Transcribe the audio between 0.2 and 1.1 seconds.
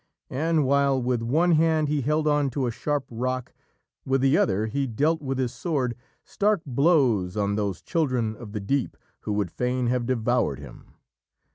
And while